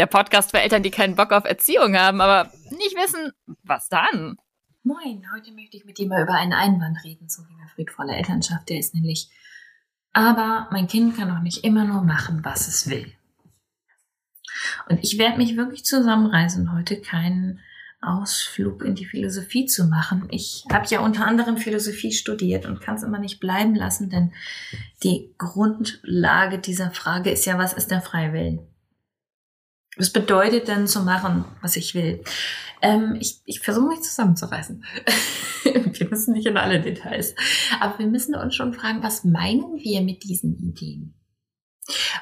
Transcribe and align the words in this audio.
der 0.00 0.06
Podcast 0.06 0.50
für 0.50 0.60
Eltern, 0.60 0.82
die 0.82 0.90
keinen 0.90 1.14
Bock 1.14 1.30
auf 1.30 1.44
Erziehung 1.44 1.94
haben, 1.94 2.22
aber 2.22 2.50
nicht 2.70 2.96
wissen, 2.96 3.32
was 3.64 3.90
dann. 3.90 4.38
Moin, 4.82 5.26
heute 5.36 5.52
möchte 5.52 5.76
ich 5.76 5.84
mit 5.84 5.98
dir 5.98 6.08
mal 6.08 6.22
über 6.22 6.32
einen 6.32 6.54
Einwand 6.54 7.04
reden 7.04 7.28
zum 7.28 7.46
Thema 7.46 7.68
friedvolle 7.74 8.16
Elternschaft. 8.16 8.70
Der 8.70 8.78
ist 8.78 8.94
nämlich, 8.94 9.28
aber 10.14 10.68
mein 10.72 10.86
Kind 10.86 11.18
kann 11.18 11.28
doch 11.28 11.42
nicht 11.42 11.64
immer 11.64 11.84
nur 11.84 12.02
machen, 12.02 12.40
was 12.42 12.66
es 12.66 12.88
will. 12.88 13.12
Und 14.88 15.04
ich 15.04 15.18
werde 15.18 15.36
mich 15.36 15.58
wirklich 15.58 15.84
zusammenreißen, 15.84 16.72
heute 16.72 16.98
keinen 17.02 17.60
Ausflug 18.00 18.82
in 18.82 18.94
die 18.94 19.04
Philosophie 19.04 19.66
zu 19.66 19.84
machen. 19.84 20.28
Ich 20.30 20.64
habe 20.72 20.86
ja 20.88 21.00
unter 21.00 21.26
anderem 21.26 21.58
Philosophie 21.58 22.12
studiert 22.12 22.64
und 22.64 22.80
kann 22.80 22.94
es 22.94 23.02
immer 23.02 23.18
nicht 23.18 23.38
bleiben 23.38 23.74
lassen, 23.74 24.08
denn 24.08 24.32
die 25.02 25.34
Grundlage 25.36 26.58
dieser 26.58 26.90
Frage 26.90 27.30
ist 27.30 27.44
ja, 27.44 27.58
was 27.58 27.74
ist 27.74 27.90
der 27.90 28.00
Freiwillen? 28.00 28.69
Was 30.00 30.10
bedeutet 30.10 30.66
denn 30.66 30.86
zu 30.86 31.02
machen, 31.02 31.44
was 31.60 31.76
ich 31.76 31.94
will? 31.94 32.24
Ähm, 32.80 33.18
ich 33.20 33.42
ich 33.44 33.60
versuche 33.60 33.88
mich 33.88 34.00
zusammenzureißen. 34.00 34.82
wir 35.64 36.08
müssen 36.08 36.32
nicht 36.32 36.46
in 36.46 36.56
alle 36.56 36.80
Details. 36.80 37.34
Aber 37.80 37.98
wir 37.98 38.06
müssen 38.06 38.34
uns 38.34 38.54
schon 38.54 38.72
fragen, 38.72 39.02
was 39.02 39.24
meinen 39.24 39.76
wir 39.76 40.00
mit 40.00 40.22
diesen 40.22 40.56
Ideen? 40.56 41.12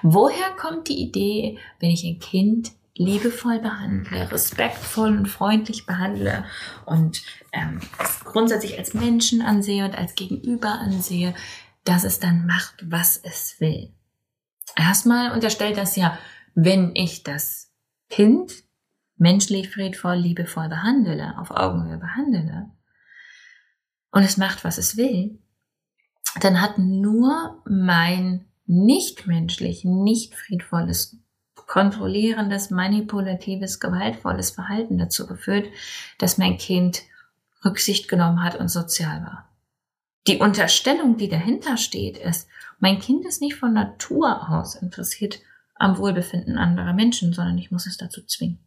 Woher 0.03 0.51
kommt 0.57 0.89
die 0.89 1.01
Idee, 1.01 1.59
wenn 1.79 1.91
ich 1.91 2.03
ein 2.03 2.19
Kind 2.19 2.73
liebevoll 2.97 3.61
behandle, 3.61 4.29
respektvoll 4.33 5.17
und 5.17 5.27
freundlich 5.27 5.87
behandle 5.87 6.47
und 6.85 7.23
ähm, 7.53 7.79
grundsätzlich 8.25 8.77
als 8.77 8.93
Menschen 8.93 9.41
ansehe 9.41 9.85
und 9.85 9.97
als 9.97 10.17
Gegenüber 10.17 10.81
ansehe, 10.81 11.33
dass 11.85 12.03
es 12.03 12.19
dann 12.19 12.45
macht, 12.45 12.91
was 12.91 13.19
es 13.19 13.61
will? 13.61 13.95
Erstmal 14.75 15.31
unterstellt 15.31 15.77
das 15.77 15.95
ja, 15.95 16.19
wenn 16.57 16.91
ich 16.97 17.23
das 17.23 17.68
Kind 18.09 18.65
menschlich, 19.17 19.71
friedvoll, 19.71 20.17
liebevoll 20.17 20.69
behandle, 20.69 21.37
auf 21.39 21.51
Augenhöhe 21.51 21.99
behandle, 21.99 22.71
und 24.11 24.23
es 24.23 24.37
macht, 24.37 24.65
was 24.65 24.79
es 24.79 24.97
will, 24.97 25.39
dann 26.41 26.61
hat 26.61 26.79
nur 26.79 27.63
mein 27.69 28.47
nicht 28.67 29.27
menschlich, 29.27 29.85
nicht 29.85 30.35
friedvolles, 30.35 31.19
kontrollierendes, 31.55 32.71
manipulatives, 32.71 33.81
gewaltvolles 33.81 34.51
Verhalten 34.51 34.99
dazu 34.99 35.27
geführt, 35.27 35.69
dass 36.19 36.39
mein 36.39 36.57
Kind 36.59 37.03
Rücksicht 37.65 38.09
genommen 38.09 38.43
hat 38.43 38.57
und 38.57 38.69
sozial 38.69 39.23
war. 39.23 39.49
Die 40.27 40.39
Unterstellung, 40.39 41.17
die 41.17 41.29
dahinter 41.29 41.77
steht, 41.77 42.19
ist, 42.19 42.49
mein 42.79 43.01
Kind 43.01 43.25
ist 43.27 43.41
nicht 43.41 43.57
von 43.57 43.73
Natur 43.73 44.49
aus 44.49 44.75
interessiert 44.75 45.41
am 45.79 45.99
Wohlbefinden 45.99 46.59
anderer 46.59 46.93
Menschen, 46.93 47.33
sondern 47.33 47.59
ich 47.59 47.71
muss 47.71 47.87
es 47.87 47.97
dazu 47.97 48.25
zwingen. 48.25 48.59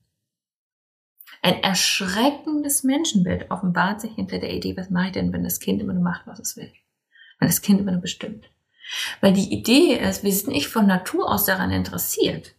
Ein 1.42 1.64
erschreckendes 1.64 2.84
Menschenbild 2.84 3.50
offenbart 3.50 4.02
sich 4.02 4.14
hinter 4.14 4.40
der 4.40 4.54
Idee, 4.54 4.78
was 4.78 4.90
mache 4.90 5.08
ich 5.08 5.12
denn, 5.14 5.34
wenn 5.34 5.44
das 5.44 5.60
Kind 5.60 5.82
immer 5.82 5.94
nur 5.94 6.04
macht, 6.04 6.28
was 6.28 6.40
es 6.40 6.56
will? 6.56 6.72
Wenn 7.40 7.48
das 7.48 7.62
Kind 7.62 7.80
immer 7.80 7.92
nur 7.92 8.02
bestimmt. 8.02 8.46
Weil 9.22 9.34
die 9.34 9.52
Idee 9.54 9.96
ist, 9.96 10.24
wir 10.24 10.32
sind 10.32 10.54
nicht 10.54 10.68
von 10.68 10.86
Natur 10.86 11.32
aus 11.32 11.46
daran 11.46 11.72
interessiert, 11.72 12.56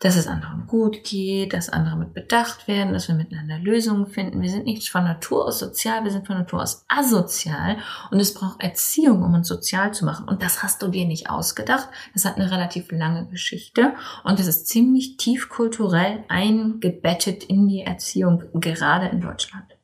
dass 0.00 0.16
es 0.16 0.28
anderen 0.28 0.66
gut 0.66 1.02
geht, 1.02 1.52
dass 1.52 1.68
andere 1.68 1.96
mit 1.96 2.14
bedacht 2.14 2.68
werden, 2.68 2.92
dass 2.92 3.08
wir 3.08 3.16
miteinander 3.16 3.58
Lösungen 3.58 4.06
finden. 4.06 4.42
Wir 4.42 4.50
sind 4.50 4.64
nicht 4.64 4.88
von 4.90 5.04
Natur 5.04 5.46
aus 5.46 5.58
sozial, 5.58 6.04
wir 6.04 6.12
sind 6.12 6.26
von 6.26 6.38
Natur 6.38 6.62
aus 6.62 6.84
asozial 6.88 7.78
und 8.10 8.20
es 8.20 8.32
braucht 8.32 8.62
Erziehung, 8.62 9.22
um 9.22 9.34
uns 9.34 9.48
sozial 9.48 9.92
zu 9.92 10.04
machen. 10.04 10.28
Und 10.28 10.42
das 10.42 10.62
hast 10.62 10.82
du 10.82 10.88
dir 10.88 11.06
nicht 11.06 11.30
ausgedacht. 11.30 11.88
Das 12.14 12.24
hat 12.24 12.36
eine 12.36 12.50
relativ 12.50 12.92
lange 12.92 13.26
Geschichte 13.26 13.94
und 14.24 14.38
es 14.38 14.46
ist 14.46 14.68
ziemlich 14.68 15.16
tief 15.16 15.48
kulturell 15.48 16.24
eingebettet 16.28 17.44
in 17.44 17.66
die 17.66 17.82
Erziehung, 17.82 18.44
gerade 18.54 19.08
in 19.08 19.20
Deutschland. 19.20 19.77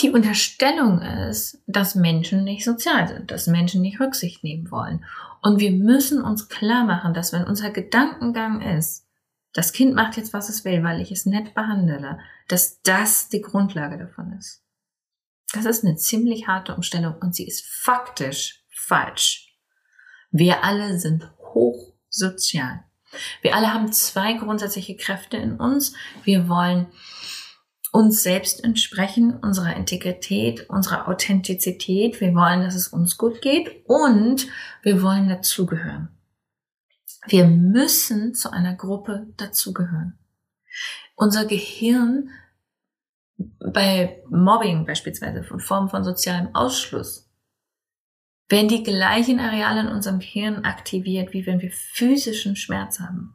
Die 0.00 0.10
Unterstellung 0.10 1.02
ist, 1.02 1.62
dass 1.66 1.94
Menschen 1.94 2.44
nicht 2.44 2.64
sozial 2.64 3.06
sind, 3.08 3.30
dass 3.30 3.46
Menschen 3.46 3.82
nicht 3.82 4.00
Rücksicht 4.00 4.42
nehmen 4.42 4.70
wollen. 4.70 5.04
Und 5.42 5.60
wir 5.60 5.72
müssen 5.72 6.22
uns 6.22 6.48
klar 6.48 6.84
machen, 6.84 7.12
dass 7.12 7.32
wenn 7.32 7.44
unser 7.44 7.70
Gedankengang 7.70 8.62
ist, 8.62 9.06
das 9.52 9.72
Kind 9.72 9.94
macht 9.94 10.16
jetzt, 10.16 10.32
was 10.32 10.48
es 10.48 10.64
will, 10.64 10.82
weil 10.84 11.00
ich 11.00 11.10
es 11.10 11.26
nett 11.26 11.54
behandle, 11.54 12.18
dass 12.48 12.80
das 12.82 13.28
die 13.28 13.40
Grundlage 13.42 13.98
davon 13.98 14.32
ist. 14.38 14.62
Das 15.52 15.64
ist 15.64 15.84
eine 15.84 15.96
ziemlich 15.96 16.46
harte 16.46 16.74
Umstellung 16.74 17.16
und 17.20 17.34
sie 17.34 17.46
ist 17.46 17.66
faktisch 17.66 18.64
falsch. 18.70 19.56
Wir 20.30 20.64
alle 20.64 20.98
sind 20.98 21.30
hochsozial. 21.52 22.84
Wir 23.42 23.56
alle 23.56 23.74
haben 23.74 23.92
zwei 23.92 24.34
grundsätzliche 24.34 24.96
Kräfte 24.96 25.36
in 25.36 25.56
uns. 25.56 25.94
Wir 26.22 26.48
wollen 26.48 26.86
uns 27.92 28.22
selbst 28.22 28.62
entsprechen, 28.62 29.34
unserer 29.34 29.76
Integrität, 29.76 30.68
unserer 30.70 31.08
Authentizität. 31.08 32.20
Wir 32.20 32.34
wollen, 32.34 32.62
dass 32.62 32.74
es 32.74 32.88
uns 32.88 33.18
gut 33.18 33.42
geht 33.42 33.84
und 33.86 34.46
wir 34.82 35.02
wollen 35.02 35.28
dazugehören. 35.28 36.08
Wir 37.26 37.46
müssen 37.46 38.34
zu 38.34 38.50
einer 38.52 38.74
Gruppe 38.74 39.26
dazugehören. 39.36 40.18
Unser 41.16 41.44
Gehirn 41.44 42.30
bei 43.58 44.22
Mobbing 44.28 44.86
beispielsweise 44.86 45.42
von 45.42 45.60
Formen 45.60 45.88
von 45.88 46.04
sozialem 46.04 46.54
Ausschluss 46.54 47.28
werden 48.48 48.68
die 48.68 48.82
gleichen 48.82 49.38
Areale 49.38 49.80
in 49.80 49.88
unserem 49.88 50.18
Gehirn 50.18 50.64
aktiviert, 50.64 51.32
wie 51.32 51.46
wenn 51.46 51.60
wir 51.60 51.70
physischen 51.70 52.56
Schmerz 52.56 53.00
haben. 53.00 53.34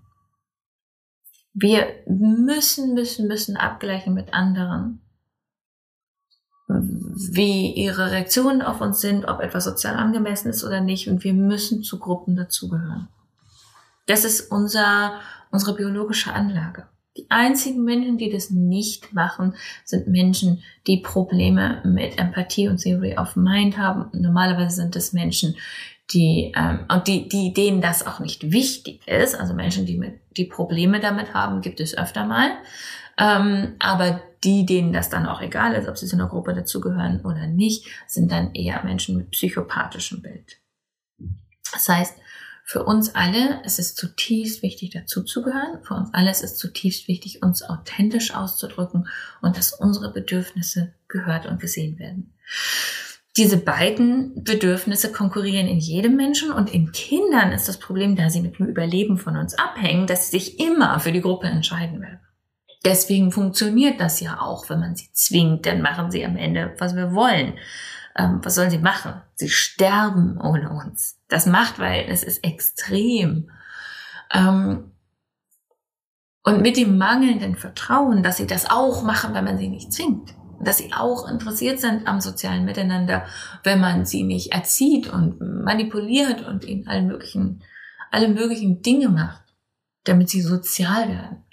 Wir 1.57 1.87
müssen, 2.05 2.93
müssen, 2.93 3.27
müssen 3.27 3.55
abgleichen 3.55 4.13
mit 4.13 4.33
anderen, 4.33 5.01
wie 6.67 7.71
ihre 7.73 8.11
Reaktionen 8.11 8.61
auf 8.61 8.81
uns 8.81 8.99
sind, 8.99 9.25
ob 9.25 9.39
etwas 9.39 9.63
sozial 9.63 9.95
angemessen 9.95 10.49
ist 10.49 10.65
oder 10.65 10.81
nicht. 10.81 11.07
Und 11.07 11.23
wir 11.23 11.33
müssen 11.33 11.81
zu 11.81 11.97
Gruppen 11.97 12.35
dazugehören. 12.35 13.07
Das 14.05 14.25
ist 14.25 14.51
unser, 14.51 15.19
unsere 15.49 15.75
biologische 15.75 16.33
Anlage. 16.33 16.87
Die 17.17 17.27
einzigen 17.29 17.85
Menschen, 17.85 18.17
die 18.17 18.29
das 18.29 18.49
nicht 18.49 19.13
machen, 19.13 19.55
sind 19.85 20.07
Menschen, 20.07 20.61
die 20.85 20.97
Probleme 20.97 21.81
mit 21.85 22.19
Empathie 22.19 22.67
und 22.67 22.81
Theory 22.81 23.17
of 23.17 23.37
Mind 23.37 23.77
haben. 23.77 24.09
Normalerweise 24.11 24.75
sind 24.75 24.97
es 24.97 25.13
Menschen, 25.13 25.55
die 26.11 26.53
ähm, 26.55 26.85
und 26.89 27.07
die, 27.07 27.27
die 27.27 27.53
denen 27.53 27.81
das 27.81 28.05
auch 28.05 28.19
nicht 28.19 28.51
wichtig 28.51 29.07
ist. 29.07 29.35
Also 29.35 29.53
Menschen, 29.53 29.85
die 29.85 29.97
mit 29.97 30.19
die 30.37 30.45
Probleme 30.45 30.99
damit 30.99 31.33
haben, 31.33 31.61
gibt 31.61 31.79
es 31.79 31.97
öfter 31.97 32.25
mal. 32.25 32.51
Ähm, 33.17 33.75
aber 33.79 34.21
die, 34.43 34.65
denen 34.65 34.93
das 34.93 35.09
dann 35.09 35.25
auch 35.25 35.41
egal 35.41 35.73
ist, 35.73 35.87
ob 35.87 35.97
sie 35.97 36.05
zu 36.05 36.15
einer 36.15 36.27
Gruppe 36.27 36.53
dazugehören 36.53 37.21
oder 37.25 37.47
nicht, 37.47 37.87
sind 38.07 38.31
dann 38.31 38.53
eher 38.53 38.83
Menschen 38.83 39.17
mit 39.17 39.31
psychopathischem 39.31 40.21
Bild. 40.21 40.57
Das 41.71 41.89
heißt, 41.89 42.15
für 42.67 42.83
uns 42.83 43.13
alle 43.13 43.63
ist 43.63 43.79
es 43.79 43.95
zutiefst 43.95 44.63
wichtig, 44.63 44.91
dazuzugehören. 44.91 45.83
Für 45.83 45.93
uns 45.93 46.13
alle 46.13 46.31
ist 46.31 46.43
es 46.43 46.57
zutiefst 46.57 47.07
wichtig, 47.07 47.43
uns 47.43 47.63
authentisch 47.63 48.33
auszudrücken 48.33 49.07
und 49.41 49.55
dass 49.55 49.71
unsere 49.71 50.11
Bedürfnisse 50.11 50.93
gehört 51.07 51.45
und 51.45 51.59
gesehen 51.59 51.99
werden. 51.99 52.33
Diese 53.37 53.57
beiden 53.57 54.43
Bedürfnisse 54.43 55.11
konkurrieren 55.11 55.67
in 55.67 55.79
jedem 55.79 56.15
Menschen 56.15 56.51
und 56.51 56.73
in 56.73 56.91
Kindern 56.91 57.51
ist 57.51 57.67
das 57.67 57.79
Problem, 57.79 58.15
da 58.15 58.29
sie 58.29 58.41
mit 58.41 58.59
dem 58.59 58.67
Überleben 58.67 59.17
von 59.17 59.35
uns 59.35 59.55
abhängen, 59.55 60.07
dass 60.07 60.29
sie 60.29 60.39
sich 60.39 60.59
immer 60.59 60.99
für 60.99 61.11
die 61.11 61.21
Gruppe 61.21 61.47
entscheiden 61.47 62.01
werden. 62.01 62.19
Deswegen 62.85 63.31
funktioniert 63.31 63.99
das 63.99 64.21
ja 64.21 64.39
auch, 64.39 64.69
wenn 64.69 64.79
man 64.79 64.95
sie 64.95 65.09
zwingt, 65.11 65.65
dann 65.65 65.81
machen 65.81 66.11
sie 66.11 66.23
am 66.25 66.37
Ende, 66.37 66.75
was 66.77 66.95
wir 66.95 67.13
wollen 67.13 67.55
ähm, 68.17 68.39
was 68.43 68.55
sollen 68.55 68.71
sie 68.71 68.77
machen? 68.77 69.21
Sie 69.35 69.49
sterben 69.49 70.39
ohne 70.39 70.69
uns. 70.69 71.19
Das 71.27 71.45
Machtverhältnis 71.45 72.23
ist 72.23 72.43
extrem. 72.43 73.51
Ähm, 74.33 74.91
und 76.43 76.61
mit 76.61 76.77
dem 76.77 76.97
mangelnden 76.97 77.55
Vertrauen, 77.55 78.23
dass 78.23 78.37
sie 78.37 78.47
das 78.47 78.69
auch 78.69 79.03
machen, 79.03 79.33
wenn 79.33 79.43
man 79.43 79.57
sie 79.57 79.67
nicht 79.67 79.91
zwingt. 79.91 80.33
Dass 80.59 80.77
sie 80.77 80.93
auch 80.93 81.29
interessiert 81.29 81.79
sind 81.79 82.07
am 82.07 82.21
sozialen 82.21 82.65
Miteinander, 82.65 83.25
wenn 83.63 83.79
man 83.79 84.05
sie 84.05 84.23
nicht 84.23 84.53
erzieht 84.53 85.07
und 85.07 85.39
manipuliert 85.63 86.45
und 86.45 86.65
ihnen 86.65 86.87
allen 86.87 87.07
möglichen, 87.07 87.63
alle 88.11 88.29
möglichen 88.29 88.81
Dinge 88.81 89.09
macht, 89.09 89.43
damit 90.05 90.29
sie 90.29 90.41
sozial 90.41 91.09
werden. 91.09 91.43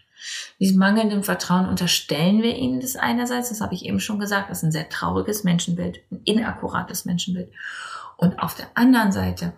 Diesem 0.61 0.79
mangelnden 0.79 1.25
Vertrauen 1.25 1.69
unterstellen 1.69 2.43
wir 2.43 2.57
ihnen 2.57 2.81
das 2.81 2.97
einerseits, 2.97 3.49
das 3.49 3.61
habe 3.61 3.75
ich 3.75 3.85
eben 3.85 3.99
schon 3.99 4.21
gesagt, 4.21 4.51
das 4.51 4.59
ist 4.59 4.65
ein 4.65 4.73
sehr 4.73 4.89
trauriges 4.89 5.43
Menschenbild, 5.43 6.01
ein 6.11 6.21
inakkurates 6.25 7.05
Menschenbild. 7.05 7.53
Und 8.17 8.39
auf 8.39 8.55
der 8.55 8.69
anderen 8.75 9.11
Seite 9.11 9.55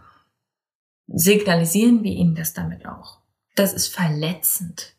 signalisieren 1.07 2.03
wir 2.03 2.13
ihnen 2.13 2.35
das 2.35 2.55
damit 2.55 2.87
auch. 2.87 3.19
Das 3.57 3.75
ist 3.75 3.89
verletzend. 3.89 4.95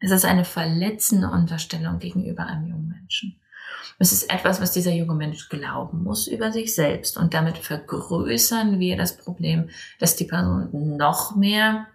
Es 0.00 0.10
ist 0.10 0.24
eine 0.24 0.44
verletzende 0.44 1.30
Unterstellung 1.30 1.98
gegenüber 1.98 2.46
einem 2.46 2.68
jungen 2.68 2.88
Menschen. 2.88 3.40
Es 3.98 4.12
ist 4.12 4.30
etwas, 4.30 4.60
was 4.60 4.72
dieser 4.72 4.92
junge 4.92 5.14
Mensch 5.14 5.48
glauben 5.48 6.02
muss 6.02 6.26
über 6.26 6.52
sich 6.52 6.74
selbst. 6.74 7.16
Und 7.16 7.34
damit 7.34 7.58
vergrößern 7.58 8.78
wir 8.78 8.96
das 8.96 9.16
Problem, 9.16 9.70
dass 9.98 10.16
die 10.16 10.24
Person 10.24 10.96
noch 10.96 11.36
mehr 11.36 11.86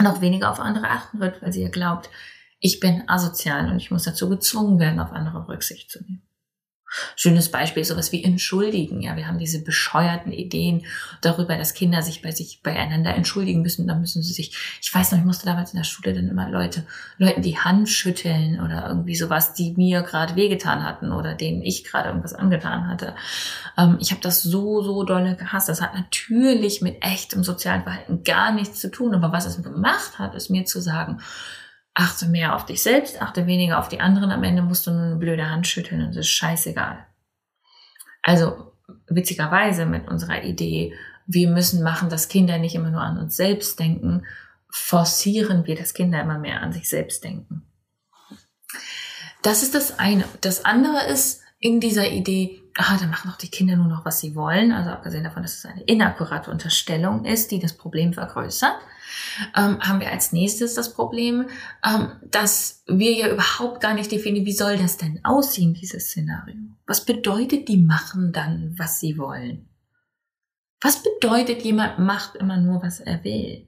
noch 0.00 0.20
weniger 0.20 0.50
auf 0.50 0.60
andere 0.60 0.88
achten 0.88 1.20
wird, 1.20 1.40
weil 1.42 1.52
sie 1.52 1.62
ja 1.62 1.68
glaubt, 1.68 2.10
ich 2.58 2.80
bin 2.80 3.08
asozial 3.08 3.70
und 3.70 3.76
ich 3.76 3.90
muss 3.90 4.04
dazu 4.04 4.28
gezwungen 4.28 4.78
werden, 4.78 4.98
auf 4.98 5.12
andere 5.12 5.46
Rücksicht 5.48 5.90
zu 5.90 6.02
nehmen. 6.02 6.22
Schönes 7.16 7.50
Beispiel 7.50 7.84
sowas 7.84 8.12
wie 8.12 8.22
entschuldigen. 8.24 9.00
Ja, 9.00 9.16
wir 9.16 9.26
haben 9.26 9.38
diese 9.38 9.62
bescheuerten 9.62 10.32
Ideen 10.32 10.84
darüber, 11.20 11.56
dass 11.56 11.74
Kinder 11.74 12.02
sich 12.02 12.22
bei 12.22 12.30
sich 12.30 12.60
beieinander 12.62 13.14
entschuldigen 13.14 13.62
müssen. 13.62 13.86
Dann 13.86 14.00
müssen 14.00 14.22
sie 14.22 14.32
sich, 14.32 14.56
ich 14.80 14.94
weiß 14.94 15.12
noch, 15.12 15.18
ich 15.18 15.24
musste 15.24 15.46
damals 15.46 15.72
in 15.72 15.78
der 15.78 15.84
Schule 15.84 16.14
dann 16.14 16.28
immer 16.28 16.48
Leute, 16.48 16.84
Leuten 17.18 17.42
die 17.42 17.58
Hand 17.58 17.88
schütteln 17.88 18.60
oder 18.60 18.88
irgendwie 18.88 19.16
sowas, 19.16 19.54
die 19.54 19.74
mir 19.76 20.02
gerade 20.02 20.36
wehgetan 20.36 20.84
hatten 20.84 21.12
oder 21.12 21.34
denen 21.34 21.62
ich 21.62 21.84
gerade 21.84 22.08
irgendwas 22.08 22.34
angetan 22.34 22.88
hatte. 22.88 23.14
Ähm, 23.76 23.98
ich 24.00 24.10
habe 24.10 24.20
das 24.20 24.42
so, 24.42 24.82
so 24.82 25.04
dolle 25.04 25.36
gehasst. 25.36 25.68
Das 25.68 25.80
hat 25.80 25.94
natürlich 25.94 26.82
mit 26.82 27.02
echtem 27.02 27.44
sozialen 27.44 27.82
Verhalten 27.82 28.22
gar 28.24 28.52
nichts 28.52 28.80
zu 28.80 28.90
tun. 28.90 29.14
Aber 29.14 29.32
was 29.32 29.46
es 29.46 29.62
gemacht 29.62 30.18
hat, 30.18 30.34
ist 30.34 30.50
mir 30.50 30.64
zu 30.64 30.80
sagen, 30.80 31.20
achte 31.94 32.26
mehr 32.26 32.54
auf 32.56 32.66
dich 32.66 32.82
selbst, 32.82 33.22
achte 33.22 33.46
weniger 33.46 33.78
auf 33.78 33.88
die 33.88 34.00
anderen. 34.00 34.32
Am 34.32 34.42
Ende 34.42 34.62
musst 34.62 34.86
du 34.86 34.90
nur 34.90 35.02
eine 35.02 35.16
blöde 35.16 35.48
Hand 35.48 35.66
schütteln 35.66 36.02
und 36.02 36.10
es 36.10 36.16
ist 36.16 36.28
scheißegal. 36.28 37.06
Also 38.22 38.72
witzigerweise 39.06 39.86
mit 39.86 40.08
unserer 40.08 40.42
Idee, 40.42 40.94
wir 41.26 41.48
müssen 41.48 41.82
machen, 41.82 42.10
dass 42.10 42.28
Kinder 42.28 42.58
nicht 42.58 42.74
immer 42.74 42.90
nur 42.90 43.00
an 43.00 43.18
uns 43.18 43.36
selbst 43.36 43.78
denken, 43.78 44.26
forcieren 44.68 45.66
wir, 45.66 45.76
dass 45.76 45.94
Kinder 45.94 46.20
immer 46.20 46.38
mehr 46.38 46.60
an 46.60 46.72
sich 46.72 46.88
selbst 46.88 47.22
denken. 47.22 47.62
Das 49.42 49.62
ist 49.62 49.74
das 49.74 49.98
eine. 49.98 50.24
Das 50.40 50.64
andere 50.64 51.04
ist 51.04 51.43
in 51.64 51.80
dieser 51.80 52.10
Idee, 52.10 52.62
ah, 52.76 52.98
dann 53.00 53.08
machen 53.08 53.30
doch 53.30 53.38
die 53.38 53.48
Kinder 53.48 53.74
nur 53.76 53.86
noch, 53.86 54.04
was 54.04 54.20
sie 54.20 54.34
wollen. 54.34 54.70
Also 54.70 54.90
abgesehen 54.90 55.24
davon, 55.24 55.42
dass 55.42 55.56
es 55.56 55.64
eine 55.64 55.82
inakkurate 55.84 56.50
Unterstellung 56.50 57.24
ist, 57.24 57.50
die 57.50 57.58
das 57.58 57.72
Problem 57.72 58.12
vergrößert 58.12 58.76
ähm, 59.56 59.80
haben 59.80 60.00
wir 60.00 60.10
als 60.10 60.32
nächstes 60.32 60.74
das 60.74 60.92
Problem, 60.92 61.48
ähm, 61.82 62.12
dass 62.22 62.84
wir 62.86 63.12
ja 63.12 63.28
überhaupt 63.32 63.80
gar 63.80 63.94
nicht 63.94 64.12
definieren, 64.12 64.44
wie 64.44 64.52
soll 64.52 64.76
das 64.76 64.98
denn 64.98 65.24
aussehen, 65.24 65.72
dieses 65.72 66.10
Szenario? 66.10 66.56
Was 66.86 67.06
bedeutet, 67.06 67.68
die 67.68 67.78
machen 67.78 68.32
dann, 68.32 68.74
was 68.78 69.00
sie 69.00 69.16
wollen? 69.16 69.68
Was 70.82 71.02
bedeutet, 71.02 71.62
jemand 71.62 71.98
macht 71.98 72.36
immer 72.36 72.58
nur, 72.58 72.82
was 72.82 73.00
er 73.00 73.24
will? 73.24 73.66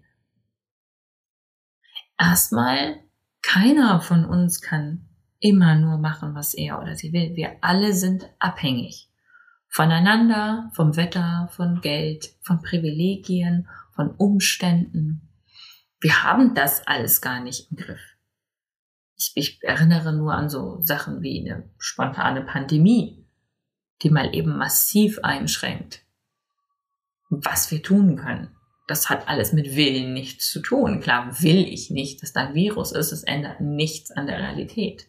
Erstmal, 2.19 3.01
keiner 3.41 4.01
von 4.01 4.27
uns 4.27 4.61
kann 4.61 5.09
immer 5.47 5.77
nur 5.77 5.99
machen, 5.99 6.35
was 6.35 6.55
er 6.55 6.81
oder 6.81 6.95
sie 6.95 7.13
will. 7.13 7.37
Wir 7.37 7.57
alle 7.61 7.93
sind 7.93 8.29
abhängig 8.39 9.09
voneinander, 9.69 10.71
vom 10.75 10.97
Wetter, 10.97 11.49
von 11.53 11.81
Geld, 11.81 12.31
von 12.41 12.63
Privilegien, 12.63 13.69
von 13.95 14.11
Umständen, 14.11 15.27
wir 16.01 16.23
haben 16.23 16.55
das 16.55 16.87
alles 16.87 17.21
gar 17.21 17.41
nicht 17.41 17.71
im 17.71 17.79
Griff. 17.79 18.01
Ich, 19.17 19.33
ich 19.35 19.59
erinnere 19.63 20.13
nur 20.13 20.35
an 20.35 20.51
so 20.51 20.81
Sachen 20.83 21.23
wie 21.23 21.41
eine 21.41 21.71
spontane 21.79 22.43
Pandemie, 22.43 23.27
die 24.03 24.11
mal 24.11 24.35
eben 24.35 24.57
massiv 24.59 25.19
einschränkt, 25.23 26.03
was 27.31 27.71
wir 27.71 27.83
tun 27.83 28.17
können. 28.17 28.51
Das 28.89 29.09
hat 29.09 29.27
alles 29.27 29.53
mit 29.53 29.75
Willen 29.75 30.13
nichts 30.13 30.51
zu 30.51 30.61
tun. 30.61 31.01
Klar 31.01 31.43
will 31.43 31.67
ich 31.67 31.91
nicht, 31.91 32.23
dass 32.23 32.33
da 32.33 32.49
ein 32.49 32.55
Virus 32.55 32.93
ist. 32.93 33.11
Es 33.11 33.25
ändert 33.25 33.61
nichts 33.61 34.13
an 34.13 34.27
der 34.27 34.39
Realität. 34.39 35.09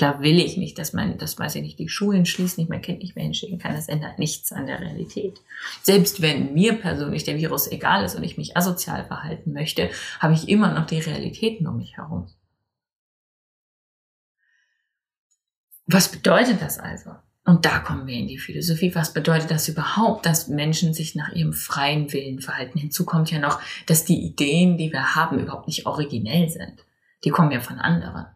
Klar 0.00 0.22
will 0.22 0.38
ich 0.38 0.56
nicht, 0.56 0.78
dass 0.78 0.94
man, 0.94 1.18
das 1.18 1.38
weiß 1.38 1.56
ich 1.56 1.62
nicht, 1.62 1.78
die 1.78 1.90
Schulen 1.90 2.24
schließen, 2.24 2.62
ich 2.62 2.70
mein 2.70 2.80
Kind 2.80 3.00
nicht 3.00 3.16
mehr 3.16 3.24
hinschicken 3.26 3.58
kann. 3.58 3.74
Das 3.74 3.86
ändert 3.86 4.18
nichts 4.18 4.50
an 4.50 4.64
der 4.64 4.80
Realität. 4.80 5.42
Selbst 5.82 6.22
wenn 6.22 6.54
mir 6.54 6.72
persönlich 6.80 7.24
der 7.24 7.36
Virus 7.36 7.70
egal 7.70 8.02
ist 8.02 8.14
und 8.14 8.24
ich 8.24 8.38
mich 8.38 8.56
asozial 8.56 9.04
verhalten 9.04 9.52
möchte, 9.52 9.90
habe 10.18 10.32
ich 10.32 10.48
immer 10.48 10.72
noch 10.72 10.86
die 10.86 11.00
Realitäten 11.00 11.66
um 11.66 11.76
mich 11.76 11.98
herum. 11.98 12.28
Was 15.84 16.10
bedeutet 16.10 16.62
das 16.62 16.78
also? 16.78 17.10
Und 17.44 17.66
da 17.66 17.80
kommen 17.80 18.06
wir 18.06 18.16
in 18.16 18.26
die 18.26 18.38
Philosophie. 18.38 18.94
Was 18.94 19.12
bedeutet 19.12 19.50
das 19.50 19.68
überhaupt, 19.68 20.24
dass 20.24 20.48
Menschen 20.48 20.94
sich 20.94 21.14
nach 21.14 21.32
ihrem 21.32 21.52
freien 21.52 22.10
Willen 22.10 22.40
verhalten? 22.40 22.78
Hinzu 22.78 23.04
kommt 23.04 23.30
ja 23.30 23.38
noch, 23.38 23.60
dass 23.84 24.06
die 24.06 24.22
Ideen, 24.24 24.78
die 24.78 24.94
wir 24.94 25.14
haben, 25.14 25.40
überhaupt 25.40 25.66
nicht 25.66 25.84
originell 25.84 26.48
sind. 26.48 26.86
Die 27.22 27.28
kommen 27.28 27.50
ja 27.50 27.60
von 27.60 27.78
anderen. 27.78 28.28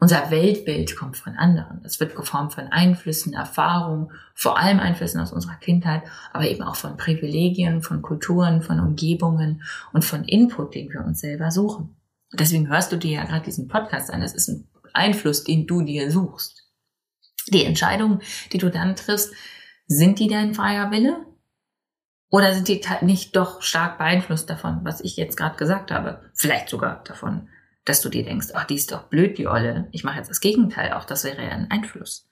Unser 0.00 0.30
Weltbild 0.30 0.96
kommt 0.96 1.16
von 1.16 1.34
anderen. 1.34 1.80
Es 1.84 2.00
wird 2.00 2.14
geformt 2.14 2.52
von 2.52 2.68
Einflüssen, 2.68 3.32
Erfahrungen, 3.32 4.10
vor 4.34 4.58
allem 4.58 4.80
Einflüssen 4.80 5.20
aus 5.20 5.32
unserer 5.32 5.54
Kindheit, 5.56 6.02
aber 6.32 6.48
eben 6.48 6.62
auch 6.62 6.76
von 6.76 6.96
Privilegien, 6.96 7.82
von 7.82 8.02
Kulturen, 8.02 8.62
von 8.62 8.80
Umgebungen 8.80 9.62
und 9.92 10.04
von 10.04 10.24
Input, 10.24 10.74
den 10.74 10.92
wir 10.92 11.04
uns 11.04 11.20
selber 11.20 11.50
suchen. 11.50 11.96
deswegen 12.32 12.68
hörst 12.68 12.90
du 12.90 12.96
dir 12.96 13.12
ja 13.12 13.24
gerade 13.24 13.44
diesen 13.44 13.68
Podcast 13.68 14.10
an. 14.10 14.20
Das 14.20 14.34
ist 14.34 14.48
ein 14.48 14.68
Einfluss, 14.92 15.44
den 15.44 15.66
du 15.66 15.82
dir 15.82 16.10
suchst. 16.10 16.64
Die 17.48 17.64
Entscheidungen, 17.64 18.20
die 18.52 18.58
du 18.58 18.70
dann 18.70 18.96
triffst, 18.96 19.32
sind 19.86 20.18
die 20.18 20.28
dein 20.28 20.54
freier 20.54 20.90
Wille? 20.90 21.24
Oder 22.30 22.52
sind 22.52 22.66
die 22.66 22.80
nicht 23.02 23.36
doch 23.36 23.62
stark 23.62 23.98
beeinflusst 23.98 24.50
davon, 24.50 24.80
was 24.82 25.00
ich 25.00 25.16
jetzt 25.16 25.36
gerade 25.36 25.56
gesagt 25.56 25.92
habe? 25.92 26.30
Vielleicht 26.34 26.68
sogar 26.68 27.04
davon, 27.04 27.48
dass 27.84 28.00
du 28.00 28.08
dir 28.08 28.24
denkst, 28.24 28.48
ach, 28.54 28.64
die 28.64 28.76
ist 28.76 28.92
doch 28.92 29.04
blöd, 29.04 29.38
die 29.38 29.46
Olle. 29.46 29.88
Ich 29.92 30.04
mache 30.04 30.18
jetzt 30.18 30.30
das 30.30 30.40
Gegenteil, 30.40 30.92
auch 30.92 31.04
das 31.04 31.24
wäre 31.24 31.42
ja 31.42 31.50
ein 31.50 31.70
Einfluss. 31.70 32.28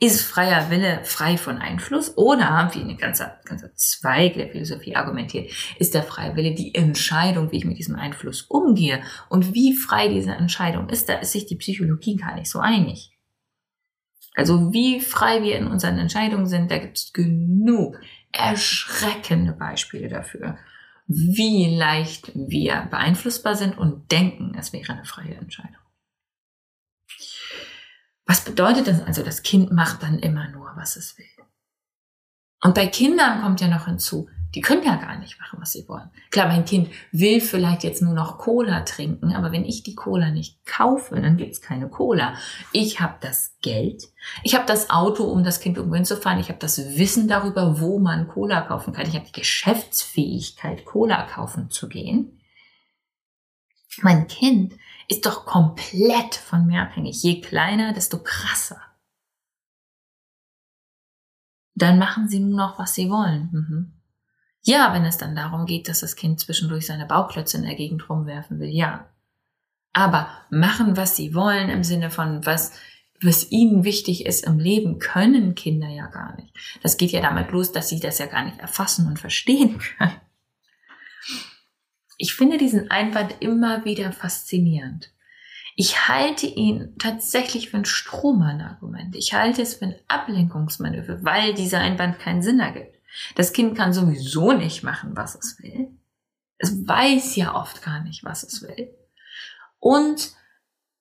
Ist 0.00 0.22
freier 0.22 0.70
Wille 0.70 1.00
frei 1.02 1.36
von 1.36 1.58
Einfluss 1.58 2.16
oder, 2.16 2.70
wie 2.72 2.80
eine 2.80 2.96
ganze, 2.96 3.32
ganze 3.44 3.74
Zweig 3.74 4.34
der 4.34 4.48
Philosophie 4.48 4.94
argumentiert, 4.94 5.50
ist 5.78 5.94
der 5.94 6.04
freie 6.04 6.36
Wille 6.36 6.54
die 6.54 6.74
Entscheidung, 6.74 7.50
wie 7.50 7.58
ich 7.58 7.64
mit 7.64 7.78
diesem 7.78 7.96
Einfluss 7.96 8.42
umgehe 8.42 9.02
und 9.28 9.54
wie 9.54 9.74
frei 9.74 10.08
diese 10.08 10.32
Entscheidung 10.32 10.88
ist, 10.88 11.08
da 11.08 11.14
ist 11.14 11.32
sich 11.32 11.46
die 11.46 11.56
Psychologie 11.56 12.16
gar 12.16 12.36
nicht 12.36 12.48
so 12.48 12.60
einig. 12.60 13.10
Also 14.36 14.72
wie 14.72 15.00
frei 15.00 15.42
wir 15.42 15.58
in 15.58 15.66
unseren 15.66 15.98
Entscheidungen 15.98 16.46
sind, 16.46 16.70
da 16.70 16.78
gibt 16.78 16.96
es 16.96 17.12
genug 17.12 17.98
erschreckende 18.30 19.52
Beispiele 19.52 20.08
dafür 20.08 20.58
wie 21.08 21.74
leicht 21.74 22.32
wir 22.34 22.86
beeinflussbar 22.90 23.56
sind 23.56 23.78
und 23.78 24.12
denken, 24.12 24.54
es 24.58 24.74
wäre 24.74 24.92
eine 24.92 25.06
freie 25.06 25.34
Entscheidung. 25.34 25.74
Was 28.26 28.44
bedeutet 28.44 28.86
das 28.86 29.00
also? 29.00 29.22
Das 29.22 29.42
Kind 29.42 29.72
macht 29.72 30.02
dann 30.02 30.18
immer 30.18 30.48
nur, 30.50 30.70
was 30.76 30.96
es 30.96 31.16
will. 31.16 31.24
Und 32.62 32.74
bei 32.74 32.86
Kindern 32.86 33.40
kommt 33.40 33.62
ja 33.62 33.68
noch 33.68 33.86
hinzu, 33.86 34.28
die 34.54 34.62
können 34.62 34.82
ja 34.82 34.96
gar 34.96 35.18
nicht 35.18 35.38
machen, 35.38 35.58
was 35.60 35.72
sie 35.72 35.86
wollen. 35.88 36.10
Klar, 36.30 36.48
mein 36.48 36.64
Kind 36.64 36.88
will 37.12 37.40
vielleicht 37.40 37.84
jetzt 37.84 38.00
nur 38.00 38.14
noch 38.14 38.38
Cola 38.38 38.80
trinken, 38.80 39.34
aber 39.34 39.52
wenn 39.52 39.64
ich 39.64 39.82
die 39.82 39.94
Cola 39.94 40.30
nicht 40.30 40.64
kaufe, 40.64 41.20
dann 41.20 41.36
gibt's 41.36 41.60
keine 41.60 41.88
Cola. 41.88 42.34
Ich 42.72 43.00
habe 43.00 43.16
das 43.20 43.56
Geld, 43.60 44.04
ich 44.42 44.54
habe 44.54 44.64
das 44.66 44.88
Auto, 44.88 45.24
um 45.24 45.44
das 45.44 45.60
Kind 45.60 45.76
irgendwo 45.76 45.96
hinzufahren, 45.96 46.40
ich 46.40 46.48
habe 46.48 46.58
das 46.58 46.78
Wissen 46.96 47.28
darüber, 47.28 47.80
wo 47.80 47.98
man 47.98 48.28
Cola 48.28 48.62
kaufen 48.62 48.94
kann, 48.94 49.06
ich 49.06 49.14
habe 49.14 49.26
die 49.26 49.38
Geschäftsfähigkeit, 49.38 50.84
Cola 50.86 51.24
kaufen 51.26 51.70
zu 51.70 51.88
gehen. 51.88 52.40
Mein 54.00 54.28
Kind 54.28 54.74
ist 55.08 55.26
doch 55.26 55.44
komplett 55.44 56.34
von 56.34 56.66
mir 56.66 56.82
abhängig. 56.82 57.22
Je 57.22 57.40
kleiner, 57.40 57.92
desto 57.92 58.22
krasser. 58.22 58.80
Dann 61.74 61.98
machen 61.98 62.28
sie 62.28 62.40
nur 62.40 62.56
noch, 62.56 62.78
was 62.78 62.94
sie 62.94 63.08
wollen. 63.10 63.48
Mhm. 63.52 63.97
Ja, 64.62 64.92
wenn 64.92 65.04
es 65.04 65.18
dann 65.18 65.36
darum 65.36 65.66
geht, 65.66 65.88
dass 65.88 66.00
das 66.00 66.16
Kind 66.16 66.40
zwischendurch 66.40 66.86
seine 66.86 67.06
Bauklötze 67.06 67.56
in 67.56 67.62
der 67.62 67.74
Gegend 67.74 68.08
rumwerfen 68.08 68.58
will, 68.58 68.68
ja. 68.68 69.08
Aber 69.92 70.28
machen, 70.50 70.96
was 70.96 71.16
sie 71.16 71.34
wollen 71.34 71.70
im 71.70 71.84
Sinne 71.84 72.10
von 72.10 72.44
was, 72.44 72.72
was 73.22 73.50
ihnen 73.50 73.84
wichtig 73.84 74.26
ist 74.26 74.46
im 74.46 74.58
Leben, 74.58 74.98
können 74.98 75.54
Kinder 75.54 75.88
ja 75.88 76.06
gar 76.06 76.36
nicht. 76.36 76.54
Das 76.82 76.96
geht 76.96 77.10
ja 77.10 77.20
damit 77.20 77.50
los, 77.50 77.72
dass 77.72 77.88
sie 77.88 78.00
das 78.00 78.18
ja 78.18 78.26
gar 78.26 78.44
nicht 78.44 78.58
erfassen 78.58 79.06
und 79.06 79.18
verstehen 79.18 79.78
können. 79.98 80.20
Ich 82.16 82.34
finde 82.34 82.58
diesen 82.58 82.90
Einwand 82.90 83.36
immer 83.40 83.84
wieder 83.84 84.12
faszinierend. 84.12 85.12
Ich 85.76 86.08
halte 86.08 86.46
ihn 86.46 86.96
tatsächlich 86.98 87.70
für 87.70 87.76
ein 87.76 87.84
Strohmann-Argument. 87.84 89.14
Ich 89.14 89.32
halte 89.32 89.62
es 89.62 89.74
für 89.74 89.84
ein 89.84 89.94
Ablenkungsmanöver, 90.08 91.22
weil 91.22 91.54
dieser 91.54 91.78
Einwand 91.78 92.18
keinen 92.18 92.42
Sinn 92.42 92.58
ergibt. 92.58 92.97
Das 93.34 93.52
Kind 93.52 93.76
kann 93.76 93.92
sowieso 93.92 94.52
nicht 94.52 94.82
machen, 94.82 95.16
was 95.16 95.34
es 95.34 95.58
will. 95.62 95.88
Es 96.58 96.86
weiß 96.86 97.36
ja 97.36 97.54
oft 97.54 97.82
gar 97.82 98.02
nicht, 98.02 98.24
was 98.24 98.42
es 98.42 98.62
will. 98.62 98.94
Und 99.78 100.32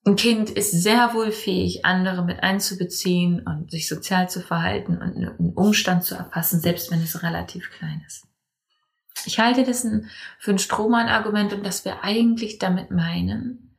ein 0.06 0.16
Kind 0.16 0.50
ist 0.50 0.72
sehr 0.72 1.14
wohl 1.14 1.32
fähig, 1.32 1.84
andere 1.86 2.24
mit 2.24 2.42
einzubeziehen 2.42 3.46
und 3.46 3.72
sich 3.72 3.90
sozial 3.90 4.30
zu 4.30 4.40
verhalten 4.40 4.98
und 4.98 5.18
einen 5.18 5.54
Umstand 5.54 6.06
zu 6.06 6.16
erfassen, 6.16 6.62
selbst 6.62 6.92
wenn 6.92 7.02
es 7.02 7.24
relativ 7.24 7.70
klein 7.72 8.02
ist. 8.08 8.26
Ich 9.26 9.40
halte 9.40 9.64
das 9.64 9.86
für 10.40 10.52
ein 10.52 10.60
Strohmann-Argument 10.60 11.52
und 11.54 11.66
dass 11.66 11.84
wir 11.84 12.04
eigentlich 12.04 12.60
damit 12.60 12.92
meinen, 12.92 13.76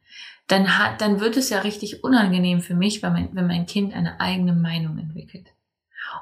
dann 0.48 0.78
hat, 0.78 1.00
dann 1.00 1.20
wird 1.20 1.36
es 1.38 1.48
ja 1.48 1.60
richtig 1.60 2.04
unangenehm 2.04 2.60
für 2.60 2.74
mich, 2.74 3.02
wenn 3.02 3.12
mein, 3.12 3.34
wenn 3.34 3.46
mein 3.46 3.66
Kind 3.66 3.94
eine 3.94 4.20
eigene 4.20 4.52
Meinung 4.52 4.98
entwickelt. 4.98 5.46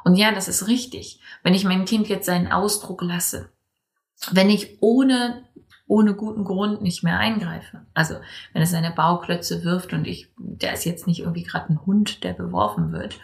Und 0.05 0.17
ja, 0.17 0.33
das 0.33 0.49
ist 0.49 0.69
richtig. 0.69 1.21
Wenn 1.43 1.55
ich 1.55 1.65
meinem 1.65 1.85
Kind 1.85 2.09
jetzt 2.09 2.27
seinen 2.27 2.51
Ausdruck 2.51 3.03
lasse, 3.03 3.51
wenn 4.31 4.51
ich 4.51 4.79
ohne, 4.81 5.45
ohne 5.87 6.15
guten 6.15 6.45
Grund 6.45 6.83
nicht 6.83 7.03
mehr 7.03 7.19
eingreife, 7.19 7.87
also 7.95 8.17
wenn 8.53 8.63
es 8.63 8.71
seine 8.71 8.91
Bauklötze 8.91 9.65
wirft 9.65 9.93
und 9.93 10.07
ich, 10.07 10.33
der 10.39 10.73
ist 10.73 10.85
jetzt 10.85 11.07
nicht 11.07 11.21
irgendwie 11.21 11.43
gerade 11.43 11.73
ein 11.73 11.85
Hund, 11.87 12.25
der 12.25 12.33
beworfen 12.33 12.93
wird, 12.93 13.19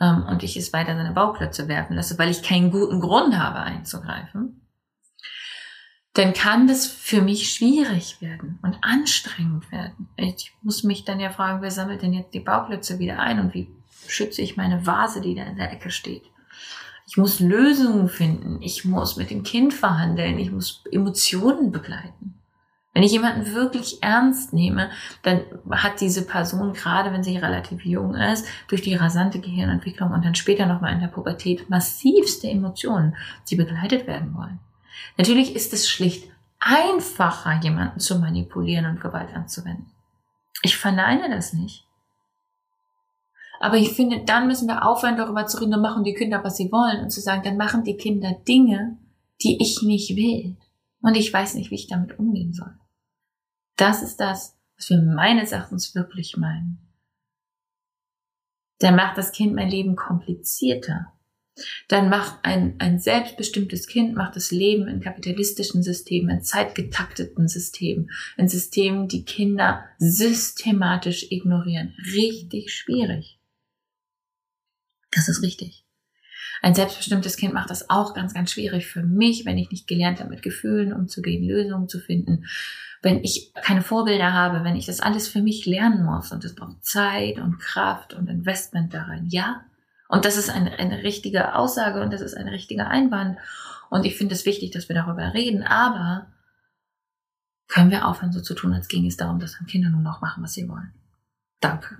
ähm, 0.00 0.24
und 0.28 0.42
ich 0.42 0.56
es 0.56 0.72
weiter 0.72 0.96
seine 0.96 1.12
Bauklötze 1.12 1.68
werfen 1.68 1.96
lasse, 1.96 2.18
weil 2.18 2.30
ich 2.30 2.42
keinen 2.42 2.70
guten 2.70 3.00
Grund 3.00 3.38
habe 3.38 3.60
einzugreifen, 3.60 4.62
dann 6.14 6.34
kann 6.34 6.66
das 6.66 6.86
für 6.86 7.22
mich 7.22 7.54
schwierig 7.54 8.20
werden 8.20 8.58
und 8.62 8.76
anstrengend 8.82 9.70
werden. 9.72 10.08
Ich 10.16 10.52
muss 10.62 10.82
mich 10.82 11.04
dann 11.04 11.20
ja 11.20 11.30
fragen, 11.30 11.62
wer 11.62 11.70
sammelt 11.70 12.02
denn 12.02 12.12
jetzt 12.12 12.34
die 12.34 12.40
Bauklötze 12.40 12.98
wieder 12.98 13.18
ein 13.18 13.40
und 13.40 13.54
wie 13.54 13.70
schütze 14.08 14.42
ich 14.42 14.56
meine 14.56 14.86
Vase, 14.86 15.20
die 15.20 15.34
da 15.34 15.44
in 15.44 15.56
der 15.56 15.72
Ecke 15.72 15.90
steht. 15.90 16.24
Ich 17.06 17.16
muss 17.16 17.40
Lösungen 17.40 18.08
finden. 18.08 18.62
Ich 18.62 18.84
muss 18.84 19.16
mit 19.16 19.30
dem 19.30 19.42
Kind 19.42 19.74
verhandeln. 19.74 20.38
Ich 20.38 20.50
muss 20.50 20.82
Emotionen 20.90 21.72
begleiten. 21.72 22.38
Wenn 22.94 23.02
ich 23.02 23.12
jemanden 23.12 23.54
wirklich 23.54 24.02
ernst 24.02 24.52
nehme, 24.52 24.90
dann 25.22 25.40
hat 25.70 26.00
diese 26.00 26.26
Person, 26.26 26.74
gerade 26.74 27.10
wenn 27.12 27.22
sie 27.22 27.38
relativ 27.38 27.84
jung 27.84 28.14
ist, 28.14 28.46
durch 28.68 28.82
die 28.82 28.94
rasante 28.94 29.40
Gehirnentwicklung 29.40 30.10
und 30.12 30.24
dann 30.24 30.34
später 30.34 30.66
nochmal 30.66 30.92
in 30.92 31.00
der 31.00 31.08
Pubertät 31.08 31.70
massivste 31.70 32.48
Emotionen, 32.48 33.16
die 33.48 33.56
begleitet 33.56 34.06
werden 34.06 34.34
wollen. 34.34 34.60
Natürlich 35.16 35.56
ist 35.56 35.72
es 35.72 35.88
schlicht 35.88 36.30
einfacher, 36.60 37.60
jemanden 37.62 37.98
zu 37.98 38.18
manipulieren 38.18 38.86
und 38.86 39.00
Gewalt 39.00 39.34
anzuwenden. 39.34 39.90
Ich 40.62 40.76
verneine 40.76 41.30
das 41.30 41.54
nicht. 41.54 41.86
Aber 43.62 43.76
ich 43.76 43.92
finde, 43.92 44.24
dann 44.24 44.48
müssen 44.48 44.66
wir 44.66 44.84
aufhören, 44.84 45.16
darüber 45.16 45.46
zu 45.46 45.58
reden, 45.58 45.70
dann 45.70 45.82
machen 45.82 46.02
die 46.02 46.14
Kinder, 46.14 46.42
was 46.42 46.56
sie 46.56 46.72
wollen 46.72 47.00
und 47.00 47.10
zu 47.10 47.20
sagen, 47.20 47.44
dann 47.44 47.56
machen 47.56 47.84
die 47.84 47.96
Kinder 47.96 48.34
Dinge, 48.48 48.98
die 49.40 49.62
ich 49.62 49.82
nicht 49.82 50.16
will. 50.16 50.56
Und 51.00 51.16
ich 51.16 51.32
weiß 51.32 51.54
nicht, 51.54 51.70
wie 51.70 51.76
ich 51.76 51.86
damit 51.86 52.18
umgehen 52.18 52.52
soll. 52.52 52.74
Das 53.76 54.02
ist 54.02 54.16
das, 54.16 54.58
was 54.76 54.90
wir 54.90 55.00
meines 55.00 55.52
Erachtens 55.52 55.94
wirklich 55.94 56.36
meinen. 56.36 56.78
Der 58.80 58.90
macht 58.90 59.16
das 59.16 59.30
Kind 59.30 59.54
mein 59.54 59.70
Leben 59.70 59.94
komplizierter. 59.94 61.12
Dann 61.86 62.08
macht 62.08 62.40
ein, 62.42 62.74
ein 62.80 62.98
selbstbestimmtes 62.98 63.86
Kind, 63.86 64.16
macht 64.16 64.34
das 64.34 64.50
Leben 64.50 64.88
in 64.88 65.00
kapitalistischen 65.00 65.84
Systemen, 65.84 66.38
in 66.38 66.42
zeitgetakteten 66.42 67.46
Systemen, 67.46 68.10
in 68.36 68.48
Systemen, 68.48 69.06
die 69.06 69.24
Kinder 69.24 69.84
systematisch 69.98 71.30
ignorieren, 71.30 71.94
richtig 72.12 72.74
schwierig. 72.74 73.38
Das 75.12 75.28
ist 75.28 75.42
richtig. 75.42 75.84
Ein 76.62 76.74
selbstbestimmtes 76.74 77.36
Kind 77.36 77.54
macht 77.54 77.70
das 77.70 77.90
auch 77.90 78.14
ganz, 78.14 78.34
ganz 78.34 78.52
schwierig 78.52 78.86
für 78.86 79.02
mich, 79.02 79.44
wenn 79.44 79.58
ich 79.58 79.70
nicht 79.70 79.88
gelernt 79.88 80.20
habe, 80.20 80.30
mit 80.30 80.42
Gefühlen 80.42 80.92
umzugehen, 80.92 81.46
Lösungen 81.46 81.88
zu 81.88 81.98
finden, 81.98 82.46
wenn 83.02 83.24
ich 83.24 83.52
keine 83.54 83.82
Vorbilder 83.82 84.32
habe, 84.32 84.62
wenn 84.62 84.76
ich 84.76 84.86
das 84.86 85.00
alles 85.00 85.28
für 85.28 85.42
mich 85.42 85.66
lernen 85.66 86.04
muss 86.04 86.30
und 86.30 86.44
es 86.44 86.54
braucht 86.54 86.84
Zeit 86.84 87.38
und 87.38 87.58
Kraft 87.58 88.14
und 88.14 88.28
Investment 88.28 88.94
darin. 88.94 89.26
Ja. 89.26 89.64
Und 90.08 90.24
das 90.24 90.36
ist 90.36 90.50
eine, 90.50 90.78
eine 90.78 91.02
richtige 91.02 91.56
Aussage 91.56 92.00
und 92.00 92.12
das 92.12 92.20
ist 92.20 92.34
ein 92.34 92.48
richtiger 92.48 92.88
Einwand. 92.88 93.38
Und 93.90 94.06
ich 94.06 94.16
finde 94.16 94.34
es 94.34 94.46
wichtig, 94.46 94.70
dass 94.70 94.88
wir 94.88 94.94
darüber 94.94 95.34
reden, 95.34 95.64
aber 95.64 96.28
können 97.66 97.90
wir 97.90 98.06
aufhören, 98.06 98.32
so 98.32 98.40
zu 98.40 98.54
tun, 98.54 98.72
als 98.72 98.86
ging 98.86 99.06
es 99.06 99.16
darum, 99.16 99.40
dass 99.40 99.58
Kinder 99.66 99.90
nur 99.90 100.02
noch 100.02 100.20
machen, 100.20 100.44
was 100.44 100.52
sie 100.52 100.68
wollen. 100.68 100.92
Danke. 101.60 101.98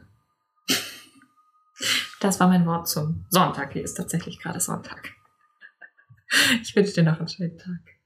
Das 2.22 2.38
war 2.38 2.46
mein 2.46 2.64
Wort 2.66 2.86
zum 2.86 3.24
Sonntag. 3.30 3.72
Hier 3.72 3.82
ist 3.82 3.94
tatsächlich 3.94 4.38
gerade 4.38 4.60
Sonntag. 4.60 5.10
Ich 6.62 6.74
wünsche 6.76 6.94
dir 6.94 7.02
noch 7.02 7.18
einen 7.18 7.26
schönen 7.26 7.58
Tag. 7.58 7.80